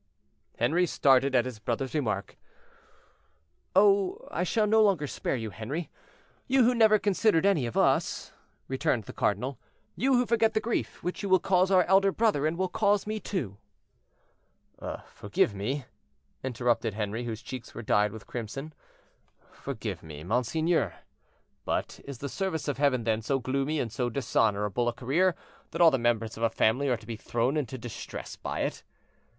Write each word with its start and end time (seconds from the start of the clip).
Henri 0.57 0.87
started 0.87 1.35
at 1.35 1.45
his 1.45 1.59
brother's 1.59 1.93
remark. 1.93 2.35
"Oh! 3.75 4.27
I 4.31 4.43
shall 4.43 4.65
no 4.65 4.81
longer 4.81 5.05
spare 5.05 5.35
you. 5.35 5.51
Henri, 5.51 5.91
you, 6.47 6.63
who 6.63 6.73
never 6.73 6.97
consider 6.97 7.45
any 7.45 7.67
of 7.67 7.77
us," 7.77 8.33
returned 8.67 9.03
the 9.03 9.13
cardinal; 9.13 9.59
"you, 9.95 10.15
who 10.15 10.25
forget 10.25 10.55
the 10.55 10.59
grief 10.59 11.03
which 11.03 11.21
you 11.21 11.29
will 11.29 11.37
cause 11.37 11.69
our 11.69 11.83
elder 11.83 12.11
brother, 12.11 12.47
and 12.47 12.57
will 12.57 12.67
cause 12.67 13.05
me 13.05 13.19
too—" 13.19 13.57
"Forgive 15.05 15.53
me," 15.53 15.85
interrupted 16.43 16.95
Henri, 16.95 17.25
whose 17.25 17.43
cheeks 17.43 17.75
were 17.75 17.83
dyed 17.83 18.11
with 18.11 18.25
crimson, 18.25 18.73
"forgive 19.51 20.01
me, 20.01 20.23
monseigneur; 20.23 20.95
but 21.63 21.99
is 22.05 22.17
the 22.17 22.27
service 22.27 22.67
of 22.67 22.79
Heaven 22.79 23.03
then 23.03 23.21
so 23.21 23.37
gloomy 23.37 23.79
and 23.79 23.91
so 23.91 24.09
dishonorable 24.09 24.87
a 24.89 24.93
career 24.93 25.35
that 25.69 25.79
all 25.79 25.91
the 25.91 25.99
members 25.99 26.37
of 26.37 26.41
a 26.41 26.49
family 26.49 26.89
are 26.89 26.97
to 26.97 27.05
be 27.05 27.17
thrown 27.17 27.55
into 27.55 27.77
distress 27.77 28.35
by 28.35 28.61
it? 28.61 28.81